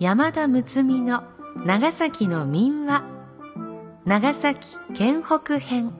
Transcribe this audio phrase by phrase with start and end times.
[0.00, 1.24] 山田睦美の
[1.66, 3.04] 長崎の民話。
[4.06, 5.92] 長崎県北編。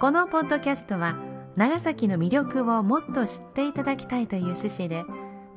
[0.00, 1.16] このポッドキャストは
[1.56, 5.04] 長崎の魅力をもっと知っていただきたいという趣旨で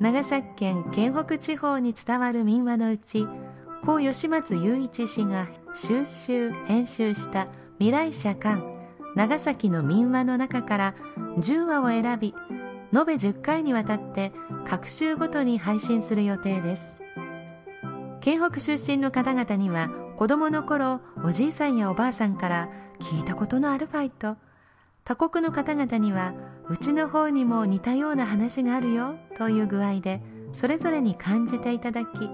[0.00, 3.28] 長崎県県北地方に伝わる民話のうち
[3.86, 7.46] 故吉松雄一氏が収集編集した
[7.78, 8.64] 未来社館
[9.14, 10.94] 長崎の民話の中から
[11.38, 12.34] 10話を選び
[12.92, 14.32] 延べ10回にわたって
[14.66, 16.96] 各週ごとに配信する予定です。
[18.20, 24.36] 県北出身の方々には子供の頃おじいさんやおばあさんから聞いたことのあるファイト。
[25.04, 26.34] 他国の方々には
[26.68, 30.22] うちの方にも似たような話があるよという具合で
[30.52, 32.30] それぞれに感じていただき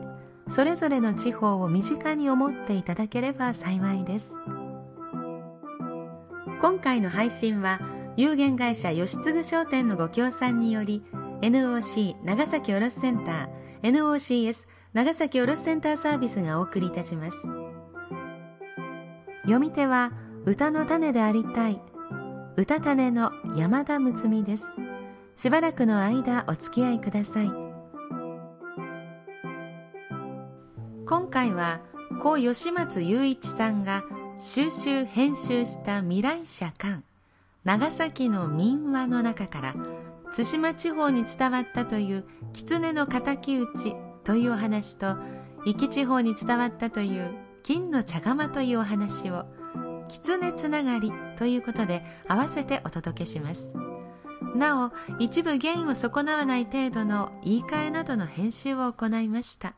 [0.48, 4.32] それぞれの地方を身近に思っていただければ幸いです。
[6.60, 7.80] 今回の配信は
[8.16, 11.02] 有限会社吉次商店のご協賛により
[11.42, 17.46] NOC 長崎卸センター NOCS 長崎卸センターサービスがお送りいたします。
[19.42, 20.12] 読み手は
[20.46, 21.78] 歌の種でありたい。
[22.56, 24.72] 歌種の山田睦美です。
[25.36, 27.50] しばらくの間お付き合いください。
[31.06, 31.80] 今回は
[32.22, 34.02] 故吉松雄一さんが
[34.38, 37.02] 収集編集した未来社館。
[37.66, 39.74] 長崎の民話の中から
[40.32, 45.16] 対馬地方に伝わったという狐の敵討ちというお話と
[45.64, 49.46] 壱岐地方に伝わったという金の茶釜というお話を
[50.06, 53.74] 狐つながりということで合わせてお届けします。
[54.54, 59.74] なお一部原因を損なわない程度の言い換えなどの編集を行いました。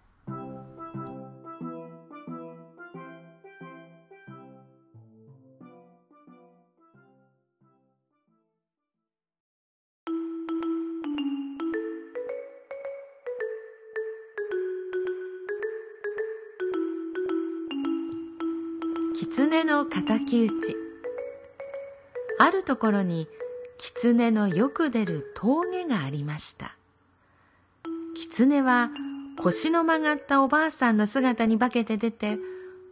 [19.20, 20.76] 狐の敵討ち。
[22.38, 23.26] あるところに
[23.76, 26.76] 狐のよく出る峠がありました。
[28.14, 28.90] 狐は
[29.36, 32.38] 腰の曲がったおばあさんの姿に化けて出て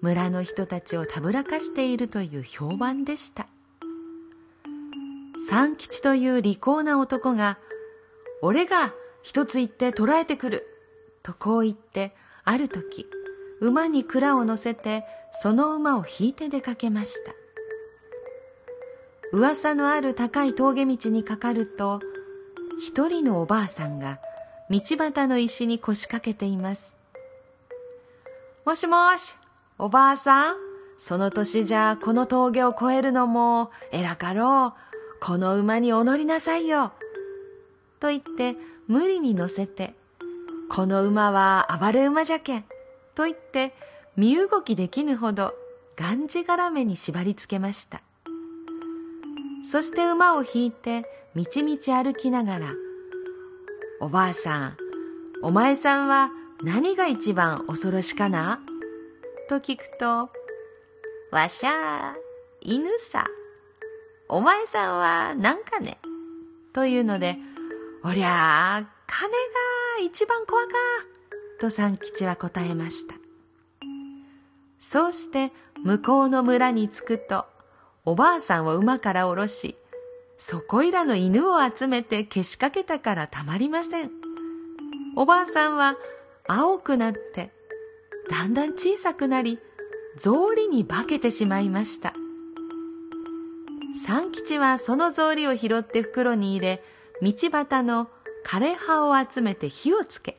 [0.01, 3.47] 村の人たちをたぶらかしているという評判でした。
[5.49, 7.57] 三吉という利口な男が
[8.43, 10.67] 「俺が一つ言って捕らえてくる」
[11.23, 13.07] とこう言ってある時
[13.61, 17.33] 馬に蔵を乗せてその馬を引いて出かけました。
[19.33, 22.01] 噂のある高い峠道にかかると
[22.79, 24.21] 一人のおばあさんが
[24.71, 26.97] 道端の石に腰掛けています。
[28.65, 29.35] もしもし
[29.79, 30.57] おばあさん
[30.99, 34.81] その年じゃこの峠を越えるのも偉かろう。
[35.19, 36.93] この馬にお乗りなさいよ。
[38.01, 38.55] と言って
[38.87, 39.95] 無理に乗せて
[40.69, 42.65] この馬は暴れ馬じゃけん。
[43.17, 43.73] と言って
[44.17, 45.55] 身動きできぬほど
[45.97, 48.03] がんじがらめに縛り付けました
[49.69, 51.05] そして馬を引いて
[51.35, 52.75] みちみち歩きながら
[54.01, 54.77] 「おばあさん
[55.43, 56.31] お前さんは
[56.63, 58.61] 何が一番恐ろしかな?」
[59.49, 60.31] と聞くと
[61.33, 62.15] 「わしゃ
[62.61, 63.27] 犬さ
[64.29, 65.99] お前さんは何かね?」
[66.75, 67.39] というので
[68.05, 69.37] 「おりゃあ金が
[70.03, 70.69] 一番怖か」
[71.59, 73.15] と三吉は答えました。
[74.79, 75.53] そうして
[75.85, 77.47] 向こうの村に着くと
[78.05, 79.77] おばあさんを馬から下ろし
[80.39, 84.11] そこいらの犬を集めてけしかけたからたまりません。
[85.17, 85.97] おばあさんは
[86.47, 87.51] 青くなって
[88.31, 89.59] だんだん小さくなり
[90.19, 92.13] 草履に化けてしまいました。
[94.07, 96.83] 三吉はその草履を拾って袋に入れ
[97.23, 98.11] 道端の
[98.45, 100.39] 枯れ葉を集めて火をつけ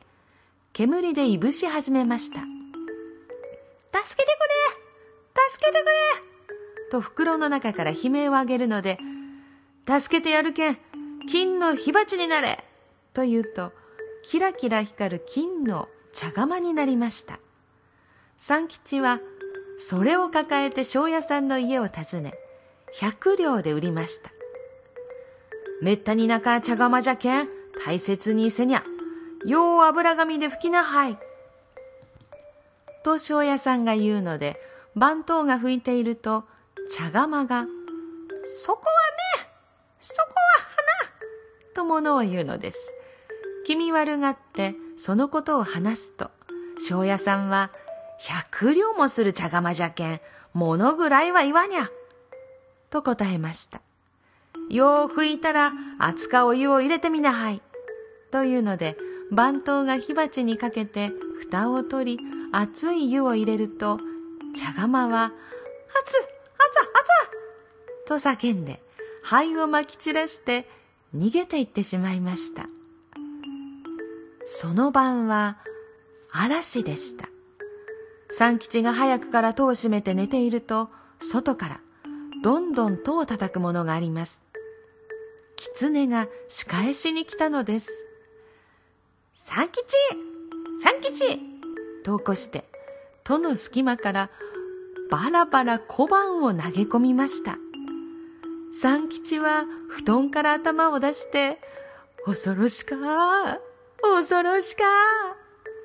[0.72, 2.40] 煙でいぶし始めました。
[2.40, 4.48] 助けてく
[5.34, 5.92] れ助けてくれ
[6.90, 8.98] と袋の中から悲鳴を上げるので、
[9.86, 10.78] 助けてやるけん、
[11.28, 12.64] 金の火鉢になれ
[13.12, 13.72] と言うと、
[14.22, 17.40] キラキラ光る金の茶釜になりました。
[18.36, 19.20] 三吉は、
[19.78, 22.34] それを抱えて庄屋さんの家を訪ね、
[23.00, 24.30] 百両で売りました。
[25.82, 27.48] めったになか茶釜じゃけん、
[27.84, 28.82] 大切にせにゃ。
[29.48, 31.18] よう油紙で拭きなはい。
[33.02, 34.60] と庄屋さんが言うので、
[34.94, 36.44] 番頭が拭いていると、
[36.94, 37.64] 茶釜が、
[38.44, 38.86] そこは
[39.38, 39.48] 目
[40.00, 40.34] そこは
[41.72, 42.92] 花とものを言うのです。
[43.64, 46.30] 気味悪がって、そのことを話すと、
[46.86, 47.70] 庄屋さんは、
[48.18, 50.20] 百両もする茶釜じゃけん、
[50.52, 51.88] ものぐらいは言わにゃ。
[52.90, 53.80] と答えました。
[54.68, 57.62] よう拭いたら、熱かお湯を入れてみなはい。
[58.30, 58.98] というので、
[59.30, 63.98] 番頭が火鉢にかけて蓋を取り熱い湯を入れると
[64.56, 65.32] 茶釜は
[65.94, 66.28] 「熱熱
[68.06, 68.82] 熱!」と叫んで
[69.22, 70.68] 灰をまき散らして
[71.14, 72.68] 逃げていってしまいました。
[74.46, 75.58] その晩は
[76.30, 77.28] 嵐でした。
[78.30, 81.80] 三吉が早くから戸を閉めて寝ていると外から
[82.42, 84.42] どんどん戸を叩くものがあります。
[85.56, 88.07] 狐が仕返しに来たのです。
[89.40, 89.84] 三吉。
[90.82, 91.40] 三吉。
[92.02, 92.64] と起こして
[93.22, 94.30] 戸の隙間から
[95.10, 97.56] バラバラ小判を投げ込みました。
[98.80, 101.60] 三吉は布団から頭を出して、
[102.24, 102.96] 恐ろしか
[104.02, 104.82] 恐ろしか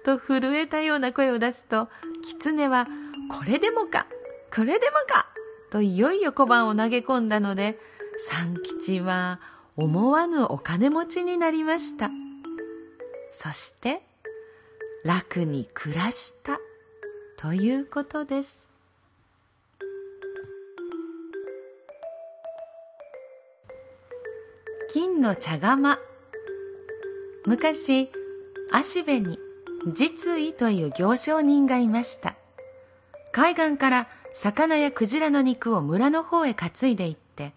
[0.03, 1.89] と震えたような声を出すと、
[2.23, 2.88] 狐は、
[3.29, 4.07] これでもか
[4.53, 5.27] これでもか
[5.71, 7.79] といよいよ小判を投げ込んだので、
[8.17, 9.39] 三吉は
[9.77, 12.09] 思わぬお金持ちになりました。
[13.33, 14.01] そして、
[15.03, 16.59] 楽に暮らした
[17.38, 18.69] ということです。
[24.94, 25.97] 金の茶釜。
[27.45, 28.12] 昔
[28.71, 29.39] 足部に
[29.88, 32.36] 実意という行商人がいました。
[33.31, 37.53] 海岸から魚やクジラの肉を村の方へ担いで行って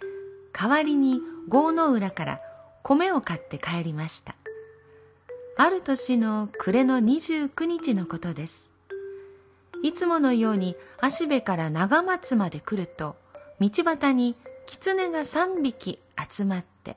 [0.52, 2.40] 代わりに郷の浦から
[2.82, 4.35] 米を買って帰りました。
[5.56, 8.70] ある年の暮れの29日のことです
[9.82, 13.16] いつものように足部から長松まで来ると
[13.60, 14.36] 道端に
[14.66, 15.98] 狐が3匹
[16.30, 16.96] 集まって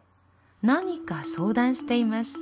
[0.61, 2.35] 何か相談しています。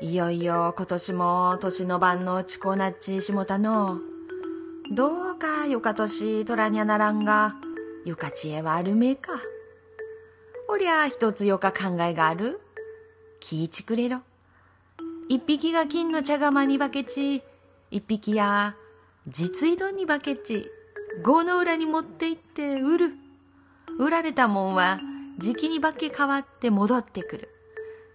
[0.00, 3.98] いよいよ今年も年の晩のちこなっちしもたの。
[4.92, 7.54] どうかよか年とらにゃならんが、
[8.04, 9.32] よか知恵はあるめえか。
[10.68, 12.60] おりゃ一つよか考えがある。
[13.40, 14.22] 聞いちくれろ。
[15.28, 17.42] 一匹が金の茶釜にばけち、
[17.90, 18.76] 一匹や
[19.26, 20.70] 実井丼にばけち、
[21.22, 23.12] 郷の裏に持って行って売る。
[23.98, 25.00] 売られたもんは
[25.38, 27.48] じきに化け変わって戻ってくる。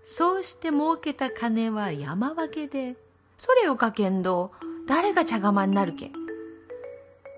[0.06, 2.95] そうして儲けた金は山分けで、
[3.38, 4.51] それをかけんど、
[4.88, 6.12] 誰が茶釜になるけ。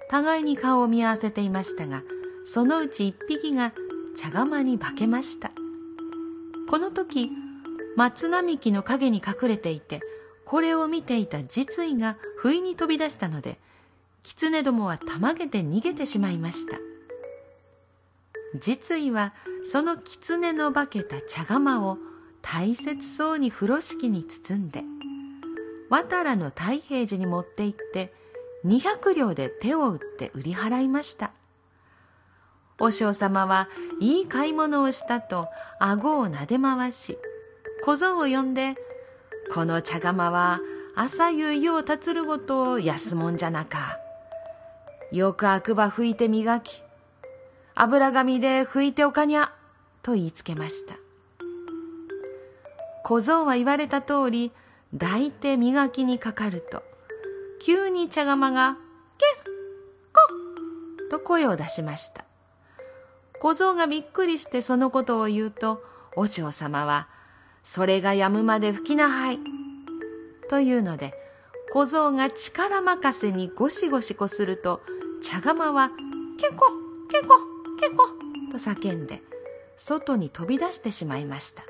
[0.09, 2.01] 互いに顔を見合わせていましたが、
[2.45, 3.73] そのうち一匹が
[4.15, 5.51] 茶釜に化けました。
[6.69, 7.29] この時、
[7.95, 10.01] 松並木の陰に隠れていて、
[10.45, 13.57] これを見ていた実意が不意に飛び出したので、
[14.23, 16.77] 狐どもはたまげて逃げてしまいました。
[18.59, 19.33] 実意は
[19.69, 21.97] その狐の化けた茶釜を
[22.41, 24.83] 大切そうに風呂敷に包んで
[25.89, 28.13] 渡良の太平寺に持って行って
[28.65, 31.31] 200両で手を打って売り払いました
[32.79, 33.69] 和尚様は
[33.99, 35.47] いい買い物をしたと
[35.79, 37.17] 顎をなで回し
[37.85, 38.75] 小僧を呼んで
[39.53, 40.59] この茶釜は
[40.95, 43.99] 朝夕湯をたつるごと安もんじゃなか
[45.11, 46.85] よく悪ば拭いて磨き
[47.77, 49.51] 油紙で拭いておかにゃ、
[50.01, 50.95] と言いつけました。
[53.03, 54.53] 小僧は言われた通り、
[54.97, 56.83] 抱いて磨きにかかると、
[57.61, 58.77] 急に茶釜が、
[59.17, 59.53] けん、
[60.13, 62.23] こ、と声を出しました。
[63.41, 65.83] 小僧がびっくりしてそのことを言うと、
[66.15, 67.09] 和尚様は、
[67.65, 69.39] それがやむまで吹きなはい。
[70.49, 71.13] というので、
[71.73, 74.81] 小僧が力任せにゴシゴシこすると、
[75.21, 75.89] 茶釜は、
[76.37, 76.67] けこ、
[77.11, 77.35] けこ、
[77.79, 78.07] けこ!」
[78.51, 79.21] と叫んで
[79.77, 81.63] 外に飛び出してしまいました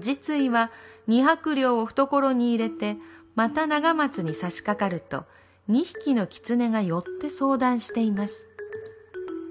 [0.00, 0.70] 実意は
[1.06, 2.96] 二百両を懐に入れて
[3.34, 5.24] また長松に差し掛かると
[5.68, 8.48] 二匹の狐が寄って相談しています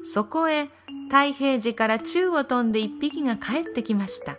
[0.04, 0.70] そこへ
[1.10, 4.38] 太平寺から宙を飛んで一匹が帰ってきました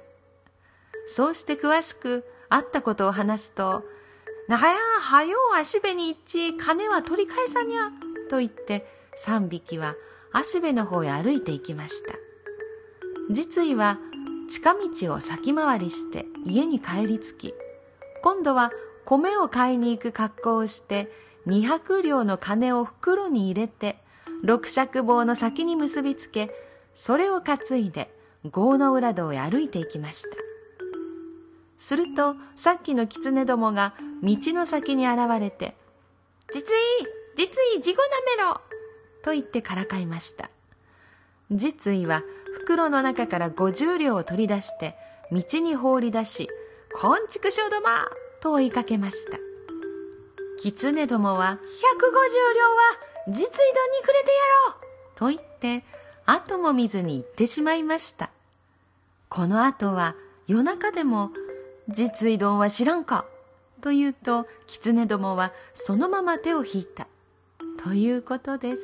[1.06, 3.84] そうして詳しく会ったことを話すと
[4.48, 7.90] 「なはやはよう足部に一致金は取り返さにゃ」
[8.30, 9.94] と言って三匹は
[10.32, 12.14] 足部の方へ歩いて行きました。
[13.30, 13.98] 実意は
[14.48, 17.54] 近道を先回りして家に帰り着き
[18.22, 18.70] 今度は
[19.04, 21.10] 米を買いに行く格好をして
[21.46, 23.98] 200両の金を袋に入れて
[24.42, 26.50] 六尺棒の先に結びつけ
[26.94, 28.14] それを担いで
[28.50, 30.43] 郷の浦道へ歩いていきました。
[31.78, 35.76] するとさっきの狐どもが道の先に現れて
[36.52, 36.64] 「実意
[37.36, 38.60] 実意地獄なめろ
[39.22, 40.50] と言ってからかいました。
[41.50, 42.22] 実意は
[42.54, 44.96] 袋の中から50両を取り出して
[45.32, 46.48] 道に放り出し、
[46.94, 48.08] こんちくしょどま
[48.40, 49.38] と追いかけました。
[50.58, 52.04] 狐どもは150
[52.54, 53.48] 両は実意丼に
[54.02, 54.36] くれてや
[54.68, 54.84] ろう
[55.16, 55.84] と言って
[56.26, 58.30] 後も見ずに行ってしまいました。
[59.28, 60.14] この後は
[60.46, 61.30] 夜中でも
[61.88, 63.26] 実衣丼は知らんか
[63.80, 67.06] と言うと狐どもはそのまま手を引いた
[67.82, 68.80] ということです。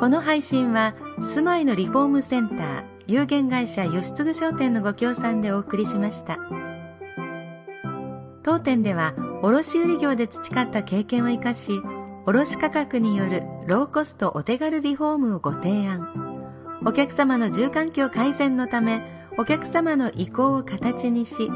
[0.00, 6.38] この配信は住まいのリフォームセンター有限会社吉次商店のご協賛でお送りしました。
[8.42, 11.82] 当店では卸売業で培った経験を生かし
[12.26, 16.38] 卸価格によるローコストお手軽リフォームをご提案。
[16.84, 19.02] お客様の住環境改善のため
[19.36, 21.50] お客様の意向を形にし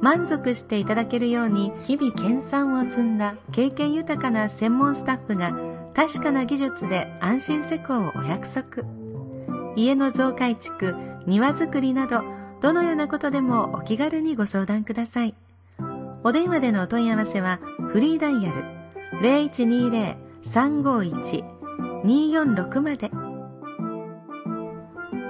[0.00, 5.52] 満足していただけるように日々研鑽を積んだ経験豊かな専門スタッフが
[5.94, 8.82] 確かな技術で安心施工をお約束。
[9.76, 10.94] 家の増改築
[11.26, 12.22] 庭作りなど
[12.60, 15.34] どのようなことでもお気軽にご相談ください。
[16.22, 18.62] お電話でのお問い合わせはフリーダイヤル
[20.44, 23.10] 0120-351-246まで。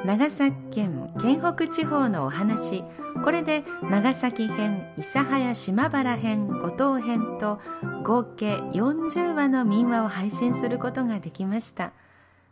[0.04, 2.82] 長崎県県北地方のお話
[3.22, 7.60] これで長崎編諫早島原編五島編と
[8.02, 11.92] 合計40話の民話を配信することができました。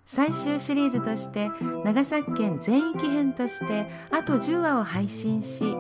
[0.07, 1.51] 最終シリーズとして
[1.85, 5.75] 長崎県全域編としてあと10話を配信し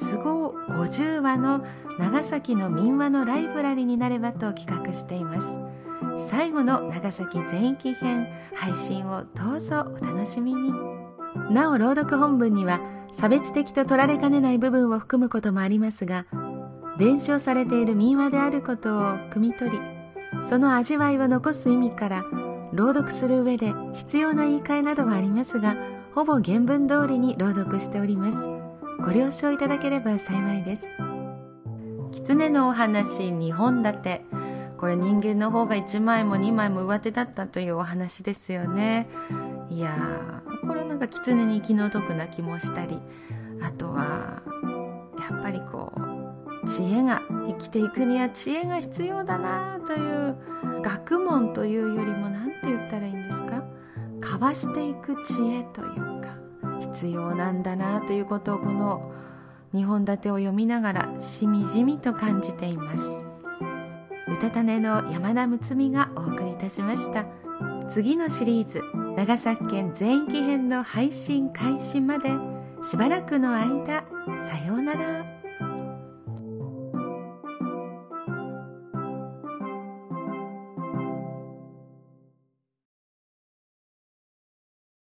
[0.00, 1.64] 都合50話の
[1.98, 5.56] 長崎の民話のライブラリになればと企画しています。
[6.28, 10.72] 最後の長崎全域編配信をどうぞお楽しみに。
[11.50, 12.80] なお朗読本文には
[13.14, 16.26] 差別的と取られかねない部分を含むこともありますが
[16.98, 19.78] 伝承されている民話であることを汲み取り
[20.48, 22.24] その味わいを残す意味から
[22.72, 25.76] 朗読する上で必要な言い換えなどはありますが
[26.14, 28.61] ほぼ原文通りに朗読しております。
[29.04, 30.86] ご了承いただければ幸いです。
[32.12, 34.24] 狐のお話2本立て。
[34.78, 39.08] これ人間の方が1枚も2枚も上手だったというお話ですよね。
[39.70, 43.00] いやーこれなんか狐に気の毒な気もしたり
[43.62, 44.42] あとは
[45.30, 45.92] やっぱりこ
[46.64, 50.36] う知恵が生きていくには知恵が必要だなという
[50.82, 53.62] 学問というよりも何て言ったらいいんですか？
[54.20, 55.94] 交わしていく知恵という。
[55.94, 56.11] か
[56.82, 59.12] 必要なんだなということをこの
[59.74, 63.04] 2本立てを読みながらしみじみと感じています。
[64.28, 67.26] 歌種の山田睦美がお送りいたしました。
[67.88, 68.82] 次のシリーズ
[69.16, 72.30] 長崎県全域編の配信開始まで
[72.82, 74.04] しばらくの間
[74.48, 75.31] さようなら。